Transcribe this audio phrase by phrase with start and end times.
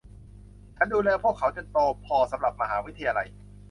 [0.75, 3.27] ฉันดูแลพวกเขาจนพวกเขาโตพอสำหรับมหาวิทยาลัย